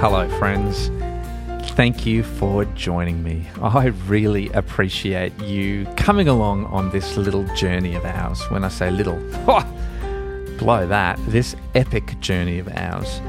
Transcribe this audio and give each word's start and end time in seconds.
Hello, 0.00 0.28
friends. 0.38 0.92
Thank 1.72 2.06
you 2.06 2.22
for 2.22 2.64
joining 2.76 3.24
me. 3.24 3.48
I 3.60 3.86
really 4.06 4.48
appreciate 4.50 5.36
you 5.42 5.86
coming 5.96 6.28
along 6.28 6.66
on 6.66 6.90
this 6.90 7.16
little 7.16 7.42
journey 7.56 7.96
of 7.96 8.04
ours. 8.04 8.40
When 8.48 8.62
I 8.62 8.68
say 8.68 8.92
little, 8.92 9.16
blow 10.58 10.86
that, 10.86 11.18
this 11.26 11.56
epic 11.74 12.20
journey 12.20 12.60
of 12.60 12.68
ours 12.68 13.20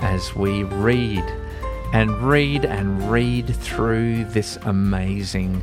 as 0.00 0.36
we 0.36 0.64
read 0.64 1.24
and 1.94 2.10
read 2.20 2.66
and 2.66 3.10
read 3.10 3.56
through 3.56 4.26
this 4.26 4.58
amazing 4.66 5.62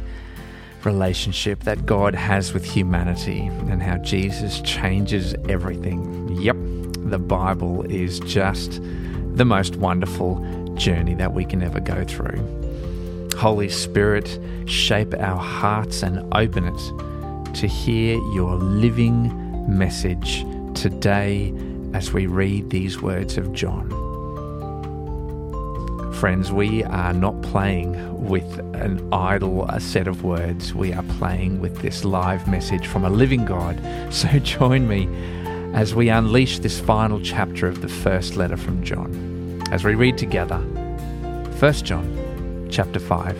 relationship 0.84 1.59
that 1.66 1.86
God 1.86 2.16
has 2.16 2.55
with 2.55 2.66
humanity 2.66 3.45
and 3.70 3.84
how 3.84 3.98
Jesus 3.98 4.62
changes 4.62 5.36
everything. 5.48 6.27
Yep, 6.41 6.58
the 7.12 7.20
Bible 7.20 7.84
is 7.84 8.20
just 8.22 8.82
the 9.35 9.45
most 9.45 9.75
wonderful 9.75 10.39
journey 10.75 11.13
that 11.16 11.34
we 11.34 11.45
can 11.45 11.62
ever 11.62 11.80
go 11.80 12.03
through. 12.05 12.39
Holy 13.38 13.70
Spirit, 13.70 14.39
shape 14.66 15.13
our 15.13 15.38
hearts 15.38 16.03
and 16.03 16.34
open 16.34 16.66
it 16.66 17.53
to 17.55 17.67
hear 17.67 18.16
your 18.34 18.55
living 18.55 19.77
message 19.77 20.45
today 20.73 21.53
as 21.94 22.13
we 22.13 22.27
read 22.27 22.70
these 22.70 23.02
words 23.02 23.38
of 23.38 23.52
John. 23.53 23.89
Friends, 26.13 26.52
we 26.52 26.83
are 26.86 27.13
not 27.13 27.41
playing 27.41 28.25
with 28.25 28.59
an 28.73 29.13
idle 29.13 29.70
set 29.80 30.08
of 30.08 30.23
words. 30.23 30.73
We 30.73 30.94
are 30.94 31.03
playing 31.17 31.59
with 31.59 31.81
this 31.81 32.05
live 32.05 32.47
message 32.47 32.88
from 32.88 33.03
a 33.03 33.09
living 33.09 33.45
God. 33.45 33.81
So 34.16 34.39
join 34.39 34.88
me 34.88 35.09
as 35.76 35.94
we 35.94 36.08
unleash 36.08 36.59
this 36.59 36.80
final 36.80 37.20
chapter 37.20 37.68
of 37.68 37.81
the 37.81 37.90
first 37.90 38.38
letter 38.38 38.56
from 38.56 38.81
John. 38.81 39.62
As 39.72 39.84
we 39.84 39.94
read 39.94 40.17
together 40.17 40.59
1 40.59 41.73
John 41.84 42.67
chapter 42.72 42.98
5. 42.98 43.36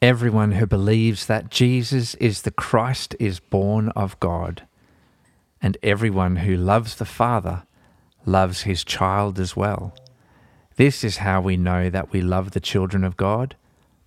Everyone 0.00 0.52
who 0.52 0.66
believes 0.66 1.26
that 1.26 1.50
Jesus 1.50 2.14
is 2.14 2.40
the 2.42 2.50
Christ 2.50 3.14
is 3.20 3.38
born 3.38 3.90
of 3.90 4.18
God, 4.18 4.66
and 5.60 5.76
everyone 5.82 6.36
who 6.36 6.56
loves 6.56 6.94
the 6.94 7.04
Father 7.04 7.64
loves 8.24 8.62
his 8.62 8.82
child 8.82 9.38
as 9.38 9.54
well. 9.54 9.92
This 10.78 11.02
is 11.02 11.16
how 11.16 11.40
we 11.40 11.56
know 11.56 11.90
that 11.90 12.12
we 12.12 12.20
love 12.20 12.52
the 12.52 12.60
children 12.60 13.02
of 13.02 13.16
God 13.16 13.56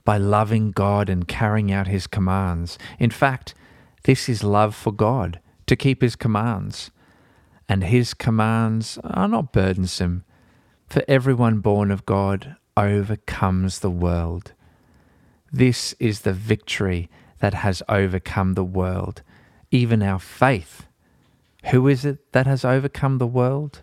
by 0.05 0.17
loving 0.17 0.71
God 0.71 1.09
and 1.09 1.27
carrying 1.27 1.69
out 1.69 1.87
his 1.87 2.07
commands. 2.07 2.79
In 2.97 3.11
fact, 3.11 3.53
this 4.03 4.29
is 4.29 4.41
love 4.41 4.73
for 4.73 4.93
God, 4.93 5.41
to 5.67 5.75
keep 5.75 6.01
his 6.01 6.15
commands. 6.15 6.89
And 7.67 7.83
his 7.83 8.13
commands 8.13 8.97
are 9.03 9.27
not 9.27 9.51
burdensome, 9.51 10.23
for 10.87 11.03
everyone 11.09 11.59
born 11.59 11.91
of 11.91 12.05
God 12.05 12.55
overcomes 12.77 13.79
the 13.79 13.91
world. 13.91 14.53
This 15.51 15.93
is 15.99 16.21
the 16.21 16.31
victory 16.31 17.09
that 17.39 17.53
has 17.53 17.83
overcome 17.89 18.53
the 18.53 18.63
world, 18.63 19.23
even 19.71 20.01
our 20.01 20.19
faith. 20.19 20.87
Who 21.71 21.89
is 21.89 22.05
it 22.05 22.31
that 22.31 22.47
has 22.47 22.63
overcome 22.63 23.17
the 23.17 23.27
world? 23.27 23.81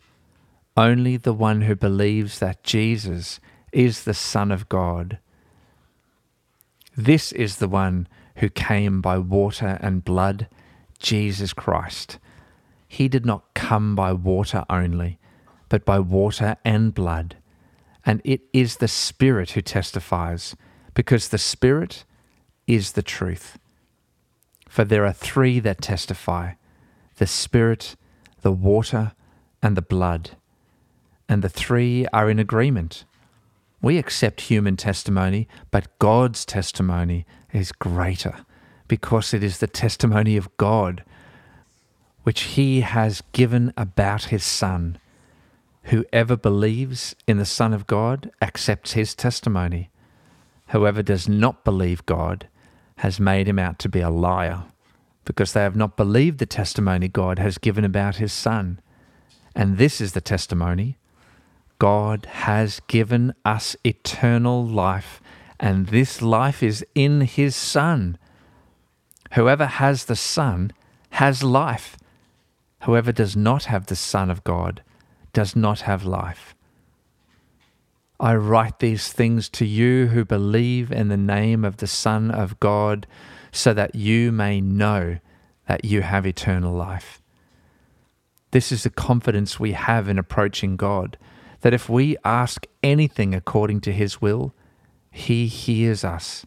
Only 0.78 1.16
the 1.16 1.32
one 1.32 1.62
who 1.62 1.74
believes 1.74 2.38
that 2.38 2.62
Jesus 2.62 3.40
is 3.72 4.04
the 4.04 4.14
Son 4.14 4.52
of 4.52 4.68
God. 4.68 5.18
This 6.96 7.32
is 7.32 7.56
the 7.56 7.66
one 7.66 8.06
who 8.36 8.48
came 8.48 9.00
by 9.00 9.18
water 9.18 9.80
and 9.80 10.04
blood, 10.04 10.46
Jesus 11.00 11.52
Christ. 11.52 12.20
He 12.86 13.08
did 13.08 13.26
not 13.26 13.54
come 13.54 13.96
by 13.96 14.12
water 14.12 14.64
only, 14.70 15.18
but 15.68 15.84
by 15.84 15.98
water 15.98 16.54
and 16.64 16.94
blood. 16.94 17.38
And 18.06 18.22
it 18.24 18.42
is 18.52 18.76
the 18.76 18.86
Spirit 18.86 19.50
who 19.50 19.62
testifies 19.62 20.54
because 20.94 21.30
the 21.30 21.38
Spirit 21.38 22.04
is 22.68 22.92
the 22.92 23.02
truth. 23.02 23.58
For 24.68 24.84
there 24.84 25.04
are 25.04 25.12
three 25.12 25.58
that 25.58 25.80
testify 25.80 26.52
the 27.16 27.26
Spirit, 27.26 27.96
the 28.42 28.52
water, 28.52 29.10
and 29.60 29.76
the 29.76 29.82
blood. 29.82 30.36
And 31.28 31.42
the 31.42 31.48
three 31.48 32.06
are 32.12 32.30
in 32.30 32.38
agreement. 32.38 33.04
We 33.80 33.98
accept 33.98 34.42
human 34.42 34.76
testimony, 34.76 35.46
but 35.70 35.98
God's 35.98 36.44
testimony 36.44 37.26
is 37.52 37.72
greater 37.72 38.44
because 38.88 39.34
it 39.34 39.44
is 39.44 39.58
the 39.58 39.66
testimony 39.66 40.36
of 40.36 40.54
God 40.56 41.04
which 42.22 42.40
He 42.40 42.80
has 42.80 43.22
given 43.32 43.72
about 43.76 44.24
His 44.24 44.44
Son. 44.44 44.98
Whoever 45.84 46.36
believes 46.36 47.14
in 47.26 47.38
the 47.38 47.46
Son 47.46 47.72
of 47.72 47.86
God 47.86 48.30
accepts 48.42 48.92
His 48.92 49.14
testimony. 49.14 49.90
Whoever 50.68 51.02
does 51.02 51.28
not 51.28 51.64
believe 51.64 52.04
God 52.04 52.48
has 52.98 53.20
made 53.20 53.48
him 53.48 53.58
out 53.58 53.78
to 53.78 53.88
be 53.88 54.00
a 54.00 54.10
liar, 54.10 54.64
because 55.24 55.52
they 55.52 55.62
have 55.62 55.76
not 55.76 55.96
believed 55.96 56.38
the 56.38 56.46
testimony 56.46 57.08
God 57.08 57.38
has 57.38 57.56
given 57.56 57.84
about 57.84 58.16
his 58.16 58.32
Son. 58.32 58.80
And 59.54 59.78
this 59.78 60.00
is 60.00 60.12
the 60.12 60.20
testimony 60.20 60.98
God 61.78 62.26
has 62.26 62.80
given 62.88 63.34
us 63.44 63.76
eternal 63.84 64.66
life, 64.66 65.20
and 65.60 65.88
this 65.88 66.20
life 66.20 66.62
is 66.62 66.84
in 66.94 67.22
his 67.22 67.54
Son. 67.54 68.18
Whoever 69.34 69.66
has 69.66 70.06
the 70.06 70.16
Son 70.16 70.72
has 71.10 71.42
life. 71.42 71.96
Whoever 72.82 73.12
does 73.12 73.36
not 73.36 73.64
have 73.64 73.86
the 73.86 73.96
Son 73.96 74.30
of 74.30 74.44
God 74.44 74.82
does 75.32 75.54
not 75.54 75.82
have 75.82 76.04
life. 76.04 76.54
I 78.20 78.34
write 78.34 78.80
these 78.80 79.12
things 79.12 79.48
to 79.50 79.64
you 79.64 80.08
who 80.08 80.24
believe 80.24 80.90
in 80.90 81.08
the 81.08 81.16
name 81.16 81.64
of 81.64 81.76
the 81.76 81.86
Son 81.86 82.30
of 82.30 82.58
God, 82.58 83.06
so 83.52 83.72
that 83.74 83.94
you 83.94 84.32
may 84.32 84.60
know 84.60 85.18
that 85.68 85.84
you 85.84 86.02
have 86.02 86.26
eternal 86.26 86.74
life. 86.74 87.22
This 88.50 88.72
is 88.72 88.82
the 88.82 88.90
confidence 88.90 89.60
we 89.60 89.72
have 89.72 90.08
in 90.08 90.18
approaching 90.18 90.76
God, 90.76 91.16
that 91.60 91.74
if 91.74 91.88
we 91.88 92.16
ask 92.24 92.66
anything 92.82 93.34
according 93.34 93.80
to 93.82 93.92
His 93.92 94.20
will, 94.20 94.54
He 95.10 95.46
hears 95.46 96.04
us. 96.04 96.46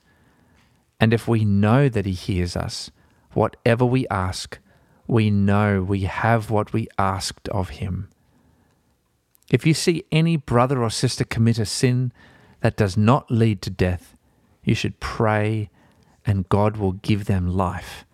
And 1.00 1.14
if 1.14 1.28
we 1.28 1.46
know 1.46 1.90
that 1.90 2.06
He 2.06 2.14
hears 2.14 2.56
us, 2.56 2.92
whatever 3.34 3.86
we 3.86 4.08
ask, 4.10 4.60
we 5.08 5.30
know 5.30 5.82
we 5.82 6.02
have 6.04 6.50
what 6.50 6.74
we 6.74 6.88
asked 6.98 7.50
of 7.50 7.70
Him. 7.70 8.10
If 9.52 9.66
you 9.66 9.74
see 9.74 10.06
any 10.12 10.38
brother 10.38 10.82
or 10.82 10.90
sister 10.90 11.26
commit 11.26 11.60
a 11.60 11.66
sin 11.66 12.14
that 12.62 12.78
does 12.78 12.96
not 12.96 13.30
lead 13.30 13.62
to 13.64 13.70
death, 13.70 14.16
you 14.64 14.76
should 14.76 15.00
pray 15.00 15.70
and 16.26 16.48
God 16.48 16.78
will 16.78 16.94
give 16.94 17.26
them 17.26 17.48
life. 17.48 18.06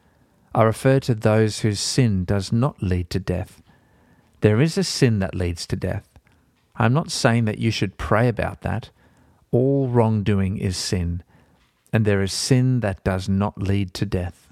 I 0.56 0.63
refer 0.63 1.00
to 1.02 1.13
those 1.13 1.59
whose 1.59 1.80
sin 1.80 2.25
does 2.25 2.52
not 2.52 2.81
lead 2.81 3.12
to 3.12 3.19
death. 3.19 3.62
There 4.41 4.59
is 4.62 4.78
a 4.78 4.84
sin 4.84 5.19
that 5.19 5.36
leads 5.36 5.68
to 5.68 5.75
death. 5.75 6.16
I'm 6.77 6.93
not 6.93 7.11
saying 7.11 7.45
that 7.45 7.59
you 7.59 7.71
should 7.71 7.97
pray 7.97 8.27
about 8.27 8.61
that. 8.61 8.89
All 9.51 9.88
wrongdoing 9.88 10.57
is 10.57 10.77
sin, 10.77 11.23
and 11.91 12.05
there 12.05 12.21
is 12.21 12.33
sin 12.33 12.81
that 12.81 13.03
does 13.03 13.27
not 13.27 13.61
lead 13.61 13.93
to 13.95 14.05
death. 14.05 14.47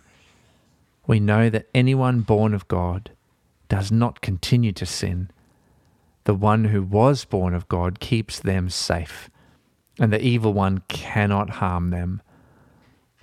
We 1.07 1.19
know 1.19 1.49
that 1.49 1.67
anyone 1.73 2.21
born 2.21 2.53
of 2.53 2.67
God 2.67 3.11
does 3.69 3.91
not 3.91 4.22
continue 4.22 4.72
to 4.73 4.85
sin 4.85 5.29
the 6.25 6.33
one 6.33 6.66
who 6.66 6.81
was 6.83 7.23
born 7.23 7.53
of 7.53 7.67
God 7.67 7.99
keeps 7.99 8.39
them 8.39 8.69
safe, 8.69 9.29
and 9.99 10.11
the 10.11 10.21
evil 10.21 10.53
one 10.53 10.81
cannot 10.87 11.51
harm 11.51 11.91
them. 11.91 12.21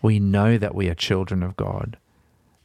We 0.01 0.19
know 0.19 0.57
that 0.57 0.75
we 0.75 0.89
are 0.89 0.95
children 0.95 1.43
of 1.43 1.57
God, 1.57 1.99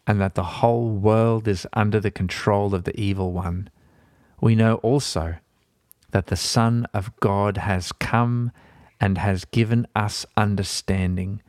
and 0.06 0.22
that 0.22 0.36
the 0.36 0.44
whole 0.44 0.92
world 0.92 1.48
is 1.48 1.68
under 1.74 2.00
the 2.00 2.12
control 2.12 2.74
of 2.76 2.84
the 2.84 2.98
evil 3.00 3.34
one. 3.34 3.70
We 4.40 4.56
know 4.56 4.76
also 4.76 5.36
that 6.18 6.26
the 6.26 6.36
Son 6.36 6.88
of 6.96 7.16
God 7.20 7.58
has 7.58 7.92
come 7.92 8.52
and 9.00 9.20
has 9.20 9.46
given 9.46 9.86
us 9.96 10.26
understanding, 10.36 11.44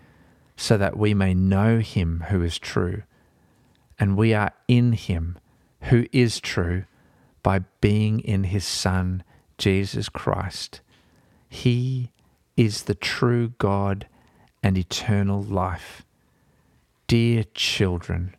so 0.58 0.76
that 0.76 0.94
we 0.94 1.14
may 1.14 1.32
know 1.32 1.78
him 1.78 2.26
who 2.28 2.42
is 2.42 2.58
true. 2.58 3.02
And 3.98 4.14
we 4.14 4.34
are 4.34 4.52
in 4.68 4.92
him 4.92 5.38
who 5.84 6.04
is 6.12 6.38
true 6.38 6.84
by 7.42 7.60
being 7.80 8.20
in 8.20 8.44
his 8.44 8.66
Son, 8.66 9.24
Jesus 9.56 10.10
Christ. 10.10 10.82
He 11.48 12.10
is 12.54 12.82
the 12.82 12.94
true 12.94 13.54
God 13.56 14.06
and 14.62 14.76
eternal 14.76 15.42
life. 15.42 16.04
Dear 17.06 17.44
children, 17.54 18.36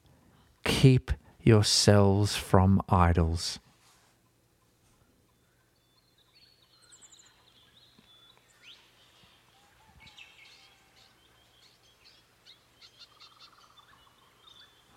keep 0.63 1.11
yourselves 1.41 2.35
from 2.35 2.83
idols. 2.87 3.57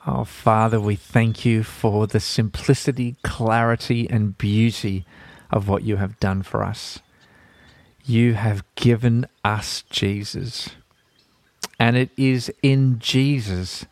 Oh, 0.05 0.25
Father, 0.25 0.81
we 0.81 0.97
thank 0.97 1.45
you 1.45 1.63
for 1.63 2.09
the 2.09 2.19
simplicity, 2.19 3.15
clarity, 3.23 4.11
and 4.11 4.37
beauty 4.37 5.07
of 5.49 5.69
what 5.69 5.85
you 5.85 5.97
have 5.97 6.19
done 6.19 6.43
for 6.43 6.65
us. 6.65 6.99
You 8.05 8.35
have 8.35 8.65
given 8.75 9.27
us 9.45 9.85
Jesus. 9.91 10.71
And 11.79 11.97
it 11.97 12.11
is 12.17 12.53
in 12.63 12.99
Jesus 12.99 13.87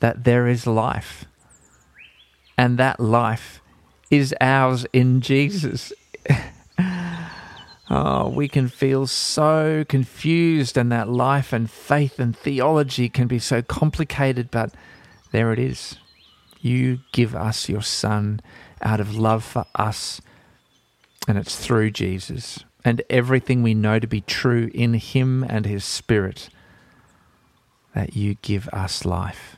that 0.00 0.24
there 0.24 0.46
is 0.48 0.66
life. 0.66 1.26
And 2.56 2.78
that 2.78 2.98
life 2.98 3.60
is 4.10 4.34
ours 4.40 4.86
in 4.94 5.20
Jesus. 5.20 5.92
oh, 7.90 8.30
we 8.30 8.48
can 8.48 8.68
feel 8.68 9.06
so 9.06 9.84
confused, 9.88 10.78
and 10.78 10.90
that 10.90 11.10
life 11.10 11.52
and 11.52 11.70
faith 11.70 12.18
and 12.18 12.34
theology 12.34 13.10
can 13.10 13.26
be 13.26 13.38
so 13.38 13.60
complicated, 13.60 14.50
but 14.50 14.72
there 15.34 15.52
it 15.52 15.58
is. 15.58 15.96
You 16.60 17.00
give 17.10 17.34
us 17.34 17.68
your 17.68 17.82
Son 17.82 18.38
out 18.80 19.00
of 19.00 19.16
love 19.16 19.42
for 19.42 19.66
us, 19.74 20.20
and 21.26 21.36
it's 21.36 21.56
through 21.56 21.90
Jesus 21.90 22.60
and 22.84 23.02
everything 23.10 23.60
we 23.60 23.74
know 23.74 23.98
to 23.98 24.06
be 24.06 24.20
true 24.20 24.70
in 24.72 24.94
Him 24.94 25.42
and 25.42 25.66
His 25.66 25.84
Spirit 25.84 26.50
that 27.96 28.14
you 28.14 28.36
give 28.42 28.68
us 28.68 29.04
life. 29.04 29.56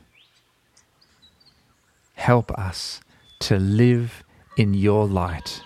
Help 2.15 2.51
us 2.53 2.99
to 3.41 3.59
live 3.59 4.23
in 4.57 4.73
your 4.73 5.05
light 5.05 5.61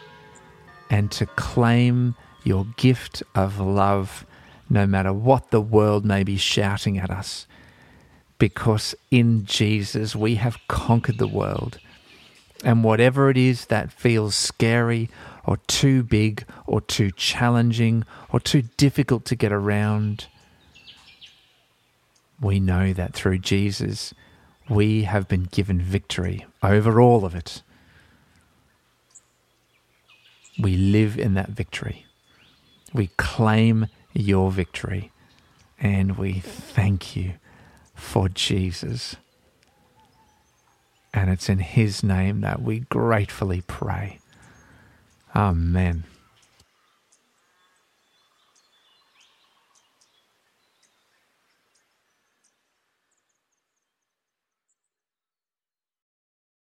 and 0.90 1.10
to 1.12 1.26
claim 1.26 2.16
your 2.44 2.66
gift 2.76 3.24
of 3.34 3.62
love 3.62 4.26
no 4.70 4.86
matter 4.86 5.14
what 5.14 5.52
the 5.52 5.62
world 5.62 6.04
may 6.04 6.22
be 6.26 6.36
shouting 6.36 6.98
at 6.98 7.10
us 7.10 7.48
because 8.42 8.96
in 9.12 9.46
Jesus 9.46 10.16
we 10.16 10.34
have 10.34 10.58
conquered 10.68 11.20
the 11.20 11.28
world. 11.28 11.78
And 12.64 12.84
whatever 12.84 13.30
it 13.30 13.38
is 13.38 13.66
that 13.66 13.92
feels 13.92 14.34
scary 14.34 15.12
or 15.46 15.58
too 15.68 16.02
big 16.02 16.46
or 16.66 16.82
too 16.82 17.12
challenging 17.12 18.04
or 18.32 18.40
too 18.40 18.64
difficult 18.78 19.26
to 19.26 19.36
get 19.36 19.52
around, 19.52 20.26
we 22.42 22.60
know 22.60 22.94
that 22.94 23.14
through 23.14 23.38
Jesus 23.38 24.12
we 24.68 25.04
have 25.04 25.28
been 25.28 25.44
given 25.44 25.80
victory 25.80 26.44
over 26.64 27.00
all 27.00 27.26
of 27.26 27.36
it. 27.36 27.62
We 30.60 30.78
live 30.78 31.16
in 31.16 31.36
that 31.36 31.50
victory. 31.50 32.08
We 32.92 33.12
claim 33.18 33.86
your 34.14 34.50
victory 34.50 35.12
and 35.80 36.18
we 36.18 36.40
thank 36.40 37.16
you 37.16 37.34
for 38.02 38.28
Jesus. 38.28 39.16
And 41.14 41.30
it's 41.30 41.48
in 41.48 41.60
His 41.60 42.04
name 42.04 42.42
that 42.42 42.62
we 42.62 42.80
gratefully 42.80 43.62
pray. 43.66 44.20
Amen. 45.36 46.04